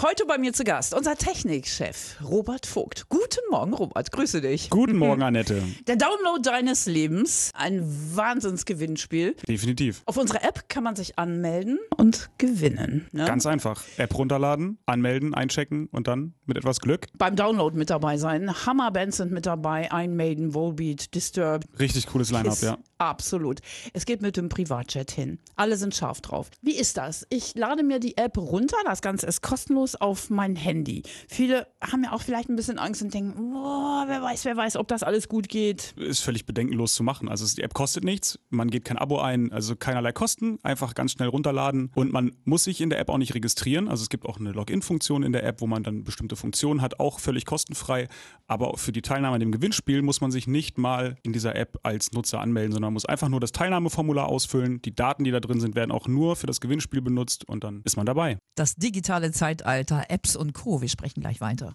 Heute 0.00 0.26
bei 0.26 0.38
mir 0.38 0.52
zu 0.52 0.62
Gast 0.62 0.94
unser 0.94 1.16
Technikchef 1.16 2.18
Robert 2.22 2.66
Vogt. 2.66 3.08
Guten 3.08 3.40
Morgen, 3.50 3.74
Robert. 3.74 4.12
Grüße 4.12 4.40
dich. 4.40 4.70
Guten 4.70 4.96
Morgen, 4.96 5.22
Annette. 5.24 5.60
Der 5.88 5.96
Download 5.96 6.40
deines 6.40 6.86
Lebens, 6.86 7.50
ein 7.52 7.82
Wahnsinnsgewinnspiel. 8.14 9.34
Definitiv. 9.48 10.02
Auf 10.06 10.16
unserer 10.16 10.44
App 10.44 10.68
kann 10.68 10.84
man 10.84 10.94
sich 10.94 11.18
anmelden 11.18 11.80
und 11.96 12.30
gewinnen. 12.38 13.08
Ne? 13.10 13.24
Ganz 13.24 13.44
einfach. 13.44 13.82
App 13.96 14.16
runterladen, 14.16 14.78
anmelden, 14.86 15.34
einchecken 15.34 15.88
und 15.88 16.06
dann 16.06 16.34
mit 16.46 16.56
etwas 16.56 16.78
Glück. 16.78 17.06
Beim 17.18 17.34
Download 17.34 17.76
mit 17.76 17.90
dabei 17.90 18.18
sein. 18.18 18.54
Hammerbands 18.66 19.16
sind 19.16 19.32
mit 19.32 19.46
dabei. 19.46 19.90
Ein 19.90 20.14
Maiden, 20.14 20.54
Volbeat, 20.54 21.12
Disturbed. 21.12 21.66
Richtig 21.80 22.06
cooles 22.06 22.30
Line-Up, 22.30 22.62
ja. 22.62 22.78
Absolut. 22.98 23.60
Es 23.94 24.06
geht 24.06 24.22
mit 24.22 24.36
dem 24.36 24.48
Privatjet 24.48 25.10
hin. 25.10 25.40
Alle 25.56 25.76
sind 25.76 25.94
scharf 25.96 26.20
drauf. 26.20 26.50
Wie 26.62 26.76
ist 26.76 26.96
das? 26.96 27.26
Ich 27.30 27.56
lade 27.56 27.82
mir 27.82 27.98
die 27.98 28.16
App 28.16 28.38
runter. 28.38 28.76
Das 28.84 29.02
Ganze 29.02 29.26
ist 29.26 29.42
kostenlos 29.42 29.87
auf 29.96 30.30
mein 30.30 30.56
Handy. 30.56 31.02
Viele 31.28 31.66
haben 31.82 32.04
ja 32.04 32.12
auch 32.12 32.22
vielleicht 32.22 32.48
ein 32.48 32.56
bisschen 32.56 32.78
Angst 32.78 33.02
und 33.02 33.12
denken, 33.14 33.52
boah, 33.52 34.04
wer 34.06 34.22
weiß, 34.22 34.44
wer 34.44 34.56
weiß, 34.56 34.76
ob 34.76 34.88
das 34.88 35.02
alles 35.02 35.28
gut 35.28 35.48
geht. 35.48 35.94
Ist 35.96 36.20
völlig 36.20 36.46
bedenkenlos 36.46 36.94
zu 36.94 37.02
machen. 37.02 37.28
Also 37.28 37.46
die 37.54 37.62
App 37.62 37.74
kostet 37.74 38.04
nichts, 38.04 38.38
man 38.50 38.70
geht 38.70 38.84
kein 38.84 38.98
Abo 38.98 39.18
ein, 39.20 39.52
also 39.52 39.76
keinerlei 39.76 40.12
Kosten, 40.12 40.58
einfach 40.62 40.94
ganz 40.94 41.12
schnell 41.12 41.28
runterladen 41.28 41.90
und 41.94 42.12
man 42.12 42.32
muss 42.44 42.64
sich 42.64 42.80
in 42.80 42.90
der 42.90 42.98
App 42.98 43.08
auch 43.08 43.18
nicht 43.18 43.34
registrieren. 43.34 43.88
Also 43.88 44.02
es 44.02 44.08
gibt 44.08 44.26
auch 44.26 44.38
eine 44.38 44.52
Login-Funktion 44.52 45.22
in 45.22 45.32
der 45.32 45.44
App, 45.44 45.60
wo 45.60 45.66
man 45.66 45.82
dann 45.82 46.04
bestimmte 46.04 46.36
Funktionen 46.36 46.82
hat, 46.82 47.00
auch 47.00 47.20
völlig 47.20 47.44
kostenfrei. 47.46 48.08
Aber 48.46 48.76
für 48.76 48.92
die 48.92 49.02
Teilnahme 49.02 49.34
an 49.34 49.40
dem 49.40 49.52
Gewinnspiel 49.52 50.02
muss 50.02 50.20
man 50.20 50.30
sich 50.30 50.46
nicht 50.46 50.78
mal 50.78 51.16
in 51.22 51.32
dieser 51.32 51.56
App 51.56 51.78
als 51.82 52.12
Nutzer 52.12 52.40
anmelden, 52.40 52.72
sondern 52.72 52.92
muss 52.92 53.04
einfach 53.04 53.28
nur 53.28 53.40
das 53.40 53.52
Teilnahmeformular 53.52 54.26
ausfüllen. 54.26 54.80
Die 54.82 54.94
Daten, 54.94 55.24
die 55.24 55.30
da 55.30 55.40
drin 55.40 55.60
sind, 55.60 55.74
werden 55.74 55.92
auch 55.92 56.08
nur 56.08 56.36
für 56.36 56.46
das 56.46 56.60
Gewinnspiel 56.60 57.00
benutzt 57.00 57.48
und 57.48 57.64
dann 57.64 57.82
ist 57.84 57.96
man 57.96 58.06
dabei. 58.06 58.38
Das 58.56 58.74
digitale 58.76 59.32
Zeitalter, 59.32 59.77
Apps 60.08 60.36
und 60.36 60.52
Co. 60.52 60.80
Wir 60.80 60.88
sprechen 60.88 61.20
gleich 61.20 61.40
weiter. 61.40 61.74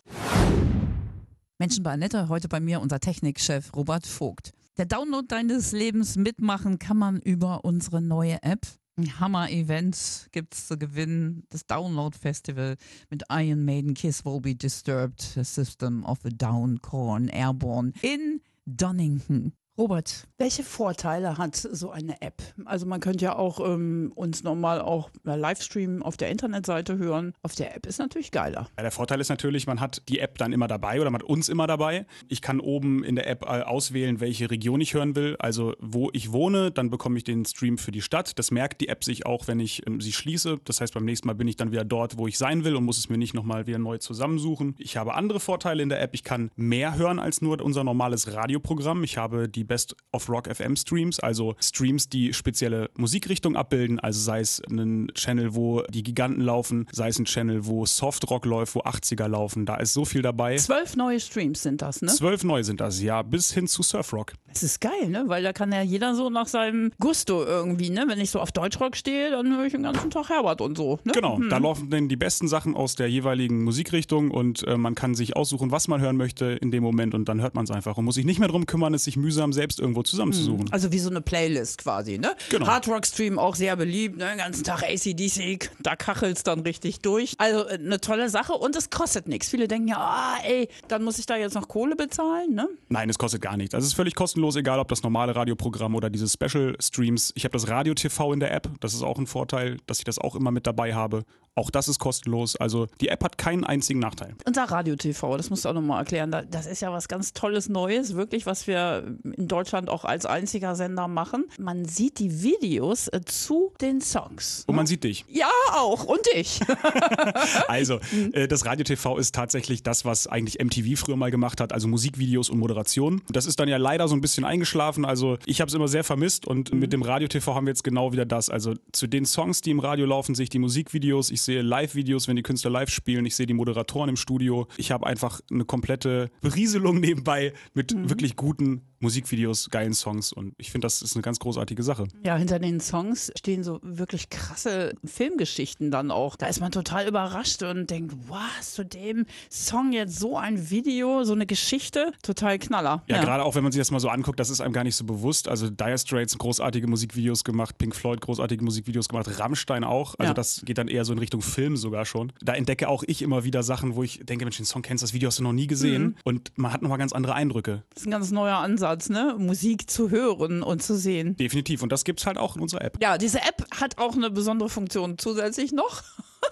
Menschen 1.59 1.83
bei 1.83 1.91
Annette, 1.91 2.29
heute 2.29 2.47
bei 2.47 2.59
mir 2.59 2.81
unser 2.81 2.99
Technikchef 2.99 3.73
Robert 3.75 4.05
Vogt. 4.05 4.51
Der 4.77 4.85
Download 4.85 5.25
deines 5.27 5.71
Lebens 5.71 6.15
mitmachen 6.15 6.79
kann 6.79 6.97
man 6.97 7.19
über 7.19 7.63
unsere 7.63 8.01
neue 8.01 8.41
App. 8.41 8.65
Ein 8.97 9.19
Hammer-Event 9.19 10.29
gibt 10.31 10.53
es 10.53 10.67
zu 10.67 10.77
gewinnen. 10.77 11.43
Das 11.49 11.65
Download-Festival 11.65 12.75
mit 13.09 13.23
Iron 13.29 13.65
Maiden, 13.65 13.93
Kiss 13.93 14.25
Will 14.25 14.41
Be 14.41 14.55
Disturbed, 14.55 15.21
The 15.21 15.43
System 15.43 16.03
of 16.03 16.25
a 16.25 16.29
Down, 16.29 16.81
Korn, 16.81 17.27
Airborne 17.29 17.93
in 18.01 18.41
Donington. 18.65 19.53
Robert, 19.75 20.27
welche 20.37 20.61
Vorteile 20.63 21.39
hat 21.39 21.55
so 21.55 21.89
eine 21.89 22.21
App? 22.21 22.43
Also 22.65 22.85
man 22.85 22.99
könnte 22.99 23.25
ja 23.25 23.35
auch 23.35 23.59
ähm, 23.59 24.11
uns 24.13 24.43
normal 24.43 24.79
auch 24.79 25.09
äh, 25.25 25.35
Livestream 25.35 26.03
auf 26.03 26.15
der 26.15 26.29
Internetseite 26.29 26.99
hören. 26.99 27.33
Auf 27.41 27.55
der 27.55 27.75
App 27.75 27.87
ist 27.87 27.97
natürlich 27.97 28.29
geiler. 28.29 28.67
Ja, 28.77 28.83
der 28.83 28.91
Vorteil 28.91 29.19
ist 29.19 29.29
natürlich, 29.29 29.65
man 29.65 29.79
hat 29.79 30.03
die 30.09 30.19
App 30.19 30.37
dann 30.37 30.53
immer 30.53 30.67
dabei 30.67 31.01
oder 31.01 31.09
man 31.09 31.21
hat 31.21 31.27
uns 31.27 31.49
immer 31.49 31.65
dabei. 31.65 32.05
Ich 32.27 32.43
kann 32.43 32.59
oben 32.59 33.03
in 33.03 33.15
der 33.15 33.27
App 33.27 33.45
äh, 33.45 33.61
auswählen, 33.63 34.19
welche 34.19 34.51
Region 34.51 34.79
ich 34.79 34.93
hören 34.93 35.15
will. 35.15 35.37
Also 35.39 35.73
wo 35.79 36.11
ich 36.13 36.31
wohne, 36.31 36.69
dann 36.69 36.91
bekomme 36.91 37.17
ich 37.17 37.23
den 37.23 37.43
Stream 37.43 37.79
für 37.79 37.91
die 37.91 38.03
Stadt. 38.03 38.37
Das 38.37 38.51
merkt 38.51 38.79
die 38.79 38.89
App 38.89 39.03
sich 39.03 39.25
auch, 39.25 39.47
wenn 39.47 39.59
ich 39.59 39.87
ähm, 39.87 39.99
sie 40.01 40.13
schließe. 40.13 40.59
Das 40.65 40.81
heißt, 40.81 40.93
beim 40.93 41.05
nächsten 41.05 41.25
Mal 41.25 41.33
bin 41.33 41.47
ich 41.47 41.55
dann 41.55 41.71
wieder 41.71 41.83
dort, 41.83 42.19
wo 42.19 42.27
ich 42.27 42.37
sein 42.37 42.63
will 42.63 42.75
und 42.75 42.83
muss 42.83 42.99
es 42.99 43.09
mir 43.09 43.17
nicht 43.17 43.33
nochmal 43.33 43.65
wieder 43.65 43.79
neu 43.79 43.97
zusammensuchen. 43.97 44.75
Ich 44.77 44.97
habe 44.97 45.15
andere 45.15 45.39
Vorteile 45.39 45.81
in 45.81 45.89
der 45.89 45.99
App. 45.99 46.13
Ich 46.13 46.23
kann 46.23 46.51
mehr 46.55 46.95
hören 46.95 47.17
als 47.17 47.41
nur 47.41 47.59
unser 47.59 47.83
normales 47.83 48.31
Radioprogramm. 48.31 49.03
Ich 49.03 49.17
habe 49.17 49.49
die 49.49 49.62
Best 49.63 49.95
of 50.11 50.29
Rock 50.29 50.53
FM 50.53 50.75
Streams, 50.75 51.19
also 51.19 51.55
Streams, 51.59 52.09
die 52.09 52.33
spezielle 52.33 52.89
Musikrichtung 52.95 53.55
abbilden. 53.55 53.99
Also 53.99 54.19
sei 54.19 54.39
es 54.39 54.61
ein 54.69 55.07
Channel, 55.13 55.55
wo 55.55 55.81
die 55.89 56.03
Giganten 56.03 56.41
laufen, 56.41 56.87
sei 56.91 57.09
es 57.09 57.19
ein 57.19 57.25
Channel, 57.25 57.65
wo 57.65 57.85
Softrock 57.85 58.45
läuft, 58.45 58.75
wo 58.75 58.81
80er 58.81 59.27
laufen. 59.27 59.65
Da 59.65 59.75
ist 59.77 59.93
so 59.93 60.05
viel 60.05 60.21
dabei. 60.21 60.57
Zwölf 60.57 60.95
neue 60.95 61.19
Streams 61.19 61.63
sind 61.63 61.81
das, 61.81 62.01
ne? 62.01 62.09
Zwölf 62.09 62.43
neu 62.43 62.63
sind 62.63 62.81
das, 62.81 63.01
ja, 63.01 63.21
bis 63.21 63.53
hin 63.53 63.67
zu 63.67 63.83
Surfrock. 63.83 64.33
Das 64.49 64.63
ist 64.63 64.81
geil, 64.81 65.09
ne? 65.09 65.23
Weil 65.27 65.43
da 65.43 65.53
kann 65.53 65.71
ja 65.71 65.81
jeder 65.81 66.15
so 66.15 66.29
nach 66.29 66.47
seinem 66.47 66.91
Gusto 66.99 67.43
irgendwie, 67.43 67.89
ne? 67.89 68.05
Wenn 68.07 68.19
ich 68.19 68.29
so 68.29 68.39
auf 68.39 68.51
Deutschrock 68.51 68.95
stehe, 68.95 69.31
dann 69.31 69.55
höre 69.55 69.65
ich 69.65 69.73
den 69.73 69.83
ganzen 69.83 70.09
Tag 70.09 70.29
Herbert 70.29 70.61
und 70.61 70.77
so. 70.77 70.99
Ne? 71.03 71.13
Genau, 71.13 71.39
da 71.49 71.57
laufen 71.57 71.89
dann 71.89 72.09
die 72.09 72.15
besten 72.15 72.47
Sachen 72.47 72.75
aus 72.75 72.95
der 72.95 73.09
jeweiligen 73.09 73.63
Musikrichtung 73.63 74.31
und 74.31 74.67
äh, 74.67 74.77
man 74.77 74.95
kann 74.95 75.15
sich 75.15 75.35
aussuchen, 75.35 75.71
was 75.71 75.87
man 75.87 76.01
hören 76.01 76.17
möchte 76.17 76.45
in 76.45 76.71
dem 76.71 76.83
Moment 76.83 77.13
und 77.13 77.29
dann 77.29 77.41
hört 77.41 77.55
man 77.55 77.65
es 77.65 77.71
einfach 77.71 77.97
und 77.97 78.05
muss 78.05 78.15
sich 78.15 78.25
nicht 78.25 78.39
mehr 78.39 78.47
drum 78.47 78.65
kümmern, 78.65 78.93
es 78.93 79.03
sich 79.03 79.17
mühsam 79.17 79.52
selbst 79.53 79.79
irgendwo 79.79 80.03
zusammenzusuchen. 80.03 80.71
Also 80.71 80.91
wie 80.91 80.99
so 80.99 81.09
eine 81.09 81.21
Playlist 81.21 81.77
quasi, 81.77 82.17
ne? 82.17 82.35
Genau. 82.49 82.67
Hardrock 82.67 83.05
Stream 83.05 83.39
auch 83.39 83.55
sehr 83.55 83.75
beliebt, 83.75 84.17
ne? 84.17 84.25
Den 84.25 84.37
ganzen 84.37 84.63
Tag 84.63 84.83
ACDC, 84.83 85.69
da 85.81 85.95
kachelt's 85.95 86.43
dann 86.43 86.61
richtig 86.61 86.99
durch. 86.99 87.35
Also 87.37 87.67
äh, 87.67 87.75
eine 87.75 87.99
tolle 88.01 88.29
Sache 88.29 88.53
und 88.53 88.75
es 88.75 88.89
kostet 88.89 89.27
nichts. 89.27 89.49
Viele 89.49 89.67
denken 89.67 89.89
ja, 89.89 89.97
ah, 89.97 90.37
ey, 90.43 90.67
dann 90.87 91.03
muss 91.03 91.19
ich 91.19 91.25
da 91.25 91.35
jetzt 91.37 91.55
noch 91.55 91.67
Kohle 91.67 91.95
bezahlen, 91.95 92.53
ne? 92.53 92.67
Nein, 92.89 93.09
es 93.09 93.17
kostet 93.17 93.41
gar 93.41 93.57
nichts. 93.57 93.73
Also 93.73 93.85
es 93.85 93.91
ist 93.91 93.95
völlig 93.95 94.15
kostenlos, 94.15 94.55
egal 94.55 94.79
ob 94.79 94.87
das 94.87 95.03
normale 95.03 95.35
Radioprogramm 95.35 95.95
oder 95.95 96.09
diese 96.09 96.27
Special 96.27 96.75
Streams. 96.79 97.31
Ich 97.35 97.45
habe 97.45 97.53
das 97.53 97.67
Radio 97.67 97.93
TV 97.93 98.33
in 98.33 98.39
der 98.39 98.53
App, 98.53 98.69
das 98.79 98.93
ist 98.93 99.03
auch 99.03 99.17
ein 99.17 99.27
Vorteil, 99.27 99.77
dass 99.85 99.99
ich 99.99 100.05
das 100.05 100.19
auch 100.19 100.35
immer 100.35 100.51
mit 100.51 100.67
dabei 100.67 100.93
habe. 100.93 101.23
Auch 101.55 101.69
das 101.69 101.87
ist 101.87 101.99
kostenlos. 101.99 102.55
Also 102.55 102.87
die 103.01 103.09
App 103.09 103.23
hat 103.23 103.37
keinen 103.37 103.63
einzigen 103.63 103.99
Nachteil. 103.99 104.35
Unser 104.45 104.63
Radio-TV, 104.63 105.37
das 105.37 105.49
musst 105.49 105.65
du 105.65 105.69
auch 105.69 105.73
nochmal 105.73 105.99
erklären. 105.99 106.31
da- 106.31 106.41
Das 106.41 106.65
ist 106.65 106.81
ja 106.81 106.91
was 106.91 107.07
ganz 107.07 107.33
Tolles 107.33 107.69
Neues, 107.69 108.15
wirklich, 108.15 108.45
was 108.45 108.65
wir 108.67 109.17
in 109.37 109.47
Deutschland 109.47 109.89
auch 109.89 110.03
als 110.05 110.25
einziger 110.25 110.75
Sender 110.75 111.07
machen. 111.07 111.45
Man 111.59 111.85
sieht 111.85 112.19
die 112.19 112.41
Videos 112.41 113.07
äh, 113.09 113.21
zu 113.25 113.71
den 113.81 114.01
Songs. 114.01 114.63
Und 114.67 114.75
man 114.75 114.87
sieht 114.87 115.03
dich. 115.03 115.25
Ja, 115.29 115.49
auch. 115.73 116.03
Und 116.05 116.21
ich. 116.33 116.59
Also, 117.67 117.99
äh, 118.33 118.47
das 118.47 118.65
Radio 118.65 118.83
TV 118.83 119.17
ist 119.17 119.33
tatsächlich 119.35 119.83
das, 119.83 120.05
was 120.05 120.27
eigentlich 120.27 120.63
MTV 120.63 120.99
früher 120.99 121.15
mal 121.15 121.31
gemacht 121.31 121.59
hat, 121.61 121.73
also 121.73 121.87
Musikvideos 121.87 122.49
und 122.49 122.59
Moderation. 122.59 123.21
Das 123.29 123.45
ist 123.45 123.59
dann 123.59 123.67
ja 123.67 123.77
leider 123.77 124.07
so 124.07 124.15
ein 124.15 124.21
bisschen 124.21 124.45
eingeschlafen. 124.45 125.05
Also, 125.05 125.37
ich 125.45 125.61
habe 125.61 125.69
es 125.69 125.73
immer 125.75 125.87
sehr 125.87 126.03
vermisst 126.03 126.45
und 126.47 126.73
mit 126.73 126.93
dem 126.93 127.01
Radio 127.01 127.27
TV 127.27 127.53
haben 127.55 127.65
wir 127.65 127.71
jetzt 127.71 127.83
genau 127.83 128.11
wieder 128.11 128.25
das. 128.25 128.49
Also, 128.49 128.73
zu 128.91 129.07
den 129.07 129.25
Songs, 129.25 129.61
die 129.61 129.71
im 129.71 129.79
Radio 129.79 130.05
laufen, 130.05 130.35
sehe 130.35 130.43
ich 130.43 130.49
die 130.49 130.59
Musikvideos, 130.59 131.31
ich 131.31 131.41
sehe 131.45 131.61
Live-Videos, 131.61 132.27
wenn 132.27 132.35
die 132.35 132.43
Künstler 132.43 132.71
live 132.71 132.89
spielen, 132.89 133.25
ich 133.25 133.35
sehe 133.35 133.45
die 133.45 133.53
Moderatoren 133.53 134.09
im 134.09 134.15
Studio. 134.15 134.67
Ich 134.77 134.91
habe 134.91 135.05
einfach 135.05 135.41
eine 135.51 135.65
komplette 135.65 136.29
Berieselung 136.41 136.99
nebenbei 136.99 137.53
mit 137.73 137.93
wirklich 138.09 138.35
guten 138.35 138.81
Musikvideos, 139.03 139.69
geilen 139.69 139.93
Songs 139.93 140.33
und 140.33 140.53
ich 140.57 140.71
finde, 140.71 140.85
das 140.85 141.01
ist 141.01 141.15
eine 141.15 141.21
ganz 141.21 141.37
großartige 141.39 141.83
Sache. 141.83 142.07
Ja, 142.25 142.35
hinter 142.37 142.57
den 142.59 142.79
Songs 142.79 143.31
stehen 143.37 143.63
so 143.63 143.79
wirklich 143.83 144.29
krasse 144.29 144.93
Filmgeschichten 145.05 145.91
dann 145.91 146.09
auch. 146.11 146.35
Da 146.35 146.47
ist 146.47 146.59
man 146.59 146.71
total 146.71 147.07
überrascht 147.07 147.61
und 147.63 147.89
denkt, 147.89 148.15
was, 148.27 148.73
zu 148.73 148.83
dem 148.85 149.25
Song 149.51 149.91
jetzt 149.91 150.17
so 150.19 150.37
ein 150.37 150.69
Video, 150.69 151.23
so 151.23 151.33
eine 151.33 151.45
Geschichte? 151.45 152.11
Total 152.23 152.57
Knaller. 152.59 153.03
Ja, 153.07 153.21
gerade 153.21 153.43
auch 153.43 153.55
wenn 153.55 153.63
man 153.63 153.71
sich 153.71 153.79
das 153.79 153.91
mal 153.91 153.99
so 153.99 154.09
anguckt, 154.09 154.39
das 154.39 154.49
ist 154.49 154.61
einem 154.61 154.73
gar 154.73 154.83
nicht 154.83 154.95
so 154.95 155.03
bewusst. 155.03 155.47
Also 155.47 155.69
Dire 155.69 155.97
Straits 155.97 156.37
großartige 156.37 156.87
Musikvideos 156.87 157.43
gemacht, 157.43 157.77
Pink 157.77 157.95
Floyd 157.95 158.21
großartige 158.21 158.63
Musikvideos 158.63 159.09
gemacht, 159.09 159.39
Rammstein 159.39 159.83
auch. 159.83 160.15
Also 160.17 160.29
Ja. 160.31 160.33
das 160.33 160.61
geht 160.65 160.77
dann 160.77 160.87
eher 160.87 161.03
so 161.05 161.13
in 161.13 161.19
Richtung 161.19 161.41
Film 161.41 161.75
sogar 161.77 162.05
schon. 162.05 162.31
Da 162.41 162.53
entdecke 162.53 162.87
auch 162.87 163.03
ich 163.05 163.21
immer 163.21 163.43
wieder 163.43 163.63
Sachen, 163.63 163.95
wo 163.95 164.03
ich 164.03 164.19
denke, 164.23 164.45
Mensch, 164.45 164.57
den 164.57 164.65
Song 164.65 164.81
kennst, 164.81 165.01
du, 165.01 165.05
das 165.05 165.13
Video 165.13 165.27
hast 165.27 165.39
du 165.39 165.43
noch 165.43 165.53
nie 165.53 165.67
gesehen. 165.67 166.03
Mhm. 166.03 166.15
Und 166.23 166.51
man 166.55 166.71
hat 166.71 166.81
nochmal 166.81 166.97
ganz 166.97 167.11
andere 167.13 167.33
Eindrücke. 167.33 167.83
Das 167.93 168.03
ist 168.03 168.07
ein 168.07 168.11
ganz 168.11 168.31
neuer 168.31 168.57
Ansatz, 168.57 168.92
ne? 169.09 169.35
Musik 169.37 169.89
zu 169.89 170.09
hören 170.09 170.63
und 170.63 170.81
zu 170.83 170.95
sehen. 170.95 171.35
Definitiv. 171.37 171.83
Und 171.83 171.91
das 171.91 172.03
gibt's 172.03 172.25
halt 172.25 172.37
auch 172.37 172.55
in 172.55 172.61
unserer 172.61 172.83
App. 172.83 172.97
Ja, 173.01 173.17
diese 173.17 173.39
App 173.39 173.65
hat 173.75 173.97
auch 173.97 174.15
eine 174.15 174.29
besondere 174.29 174.69
Funktion 174.69 175.17
zusätzlich 175.17 175.71
noch. 175.71 176.03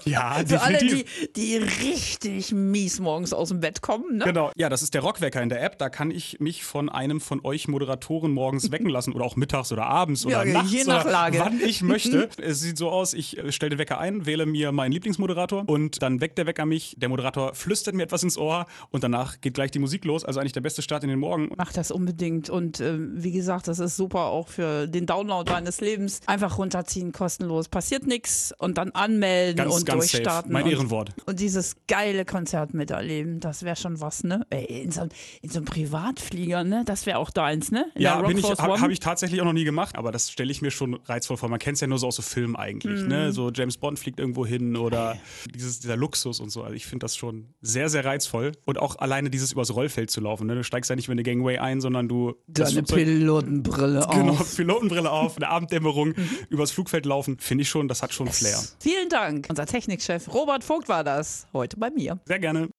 Ja, 0.06 0.42
Für 0.46 0.62
alle, 0.62 0.78
die, 0.80 1.06
die 1.36 1.58
richtig 1.58 2.52
mies 2.52 3.00
morgens 3.00 3.34
aus 3.34 3.50
dem 3.50 3.60
Bett 3.60 3.82
kommen, 3.82 4.18
ne? 4.18 4.26
Genau, 4.26 4.52
ja, 4.56 4.70
das 4.70 4.82
ist 4.82 4.94
der 4.94 5.02
Rockwecker 5.02 5.42
in 5.42 5.50
der 5.50 5.62
App. 5.64 5.78
Da 5.78 5.90
kann 5.90 6.12
ich 6.12 6.40
mich 6.40 6.64
von 6.64 6.90
einem 6.90 7.22
von 7.22 7.42
euch 7.44 7.68
Moderatoren 7.68 8.32
morgens 8.32 8.72
wecken 8.72 8.90
lassen 8.90 9.14
oder 9.14 9.26
auch 9.26 9.36
mittags 9.36 9.72
oder 9.72 9.86
abends 9.88 10.26
oder 10.26 10.46
Ja, 10.46 10.54
nachts 10.54 10.72
je 10.72 10.84
nach 10.86 11.06
Lage. 11.06 11.40
wann 11.40 11.60
ich 11.62 11.82
möchte. 11.84 12.30
es 12.38 12.60
sieht 12.62 12.78
so 12.78 12.90
aus, 12.90 13.14
ich 13.14 13.38
äh, 13.38 13.52
stelle 13.52 13.72
den 13.72 13.80
Wecker 13.80 14.00
ein, 14.00 14.26
wähle 14.26 14.46
mir 14.46 14.72
meinen 14.72 14.92
Lieblingsmoderator 14.92 15.64
und 15.68 16.02
dann 16.02 16.22
weckt 16.22 16.38
der 16.38 16.46
Wecker 16.46 16.66
mich. 16.66 16.96
Der 16.98 17.10
Moderator 17.10 17.54
flüstert 17.54 17.96
mir 17.96 18.04
etwas 18.04 18.24
ins 18.24 18.38
Ohr 18.38 18.66
und 18.90 19.04
danach 19.04 19.42
geht 19.42 19.54
gleich 19.54 19.72
die 19.72 19.80
Musik 19.80 20.06
los. 20.06 20.26
Also 20.26 20.40
eigentlich 20.40 20.54
der 20.54 20.62
beste 20.62 20.82
Start 20.82 21.04
in 21.04 21.10
den 21.10 21.20
Morgen. 21.20 21.50
Mach 21.58 21.74
das 21.74 21.92
unbedingt. 21.92 22.50
Und 22.50 22.80
äh, 22.80 22.96
wie 23.00 23.32
gesagt, 23.32 23.68
das 23.68 23.80
ist 23.80 23.96
super 23.98 24.26
auch 24.26 24.48
für 24.48 24.88
den 24.88 25.06
Download 25.06 25.50
deines 25.50 25.82
Lebens. 25.82 26.20
Einfach 26.26 26.58
runterziehen, 26.58 27.12
kostenlos. 27.12 27.68
Passiert 27.70 28.08
nichts 28.08 28.54
und 28.58 28.78
dann 28.78 28.92
anmelden 28.92 29.58
Ganz, 29.58 29.76
und 29.76 29.86
Ganz 29.92 30.06
safe. 30.12 30.18
durchstarten. 30.24 30.52
Mein 30.52 30.64
und, 30.64 30.72
Ehrenwort. 30.72 31.10
Und 31.26 31.40
dieses 31.40 31.76
geile 31.88 32.26
Konzert 32.26 32.74
miterleben, 32.74 33.40
das 33.40 33.64
wäre 33.64 33.76
schon 33.76 34.00
was, 34.02 34.24
ne? 34.24 34.46
Ey, 34.50 34.66
in 34.84 34.92
so, 34.92 35.08
in 35.42 35.50
so 35.50 35.58
einem 35.60 35.66
Privatflieger, 35.66 36.64
ne? 36.64 36.84
Das 36.86 37.06
wäre 37.06 37.18
auch 37.18 37.30
deins, 37.30 37.72
ne? 37.72 37.86
In 37.96 38.02
Ja, 38.02 38.16
habe 38.22 38.82
hab 38.82 38.90
ich 38.90 39.00
tatsächlich 39.00 39.42
auch 39.42 39.46
noch 39.46 39.54
nie 39.54 39.64
gemacht, 39.64 39.96
aber 39.98 40.12
das 40.12 40.32
stelle 40.32 40.52
ich 40.52 40.62
mir 40.62 40.72
schon 40.72 40.96
reizvoll 41.06 41.38
vor. 41.38 41.50
Man 41.50 41.60
kennt 41.60 41.76
es 41.76 41.82
ja 41.82 41.88
nur 41.88 42.00
so 42.00 42.08
aus 42.08 42.16
so 42.16 42.22
Filmen 42.22 42.56
eigentlich, 42.56 43.02
Mhm. 43.02 43.08
ne? 43.08 43.32
So 43.32 43.52
James 43.52 43.78
Bond 43.78 44.00
fliegt 44.00 44.20
irgendwo 44.20 44.46
hin 44.46 44.76
oder 44.76 45.18
dieses, 45.54 45.80
dieser 45.80 45.96
Luxus 45.98 46.40
und 46.40 46.50
so. 46.50 46.64
Also 46.64 46.76
ich 46.76 46.86
finde 46.86 47.04
das 47.06 47.16
schon 47.16 47.54
sehr, 47.62 47.90
sehr 47.90 48.06
reizvoll. 48.06 48.52
Und 48.66 48.80
auch 48.80 48.98
alleine 49.00 49.30
dieses 49.30 49.52
übers 49.52 49.74
Rollfeld 49.74 50.10
zu 50.12 50.22
laufen, 50.22 50.48
ne? 50.48 50.56
Du 50.56 50.64
steigst 50.64 50.90
ja 50.90 50.96
nicht 50.96 51.08
mehr 51.08 51.14
in 51.14 51.20
eine 51.20 51.24
Gangway 51.24 51.58
ein, 51.58 51.82
sondern 51.82 52.08
du 52.08 52.36
Deine 52.48 52.84
Pilotenbrille 52.84 54.08
Genau, 54.12 54.32
auf. 54.34 54.56
Pilotenbrille 54.56 55.10
auf, 55.12 55.38
eine 55.38 55.50
Abenddämmerung, 55.50 56.10
Mhm. 56.10 56.30
übers 56.50 56.72
Flugfeld 56.72 57.06
laufen, 57.06 57.38
finde 57.40 57.62
ich 57.64 57.70
schon, 57.70 57.88
das 57.88 58.02
hat 58.04 58.14
schon 58.14 58.28
Flair. 58.28 58.60
Vielen 58.80 59.10
Dank. 59.10 59.48
Unser 59.50 59.66
Technikchef 59.82 60.32
Robert 60.32 60.64
Vogt 60.64 60.88
war 60.90 61.04
das 61.04 61.48
heute 61.54 61.76
bei 61.78 61.90
mir. 61.90 62.20
Sehr 62.26 62.38
gerne. 62.38 62.70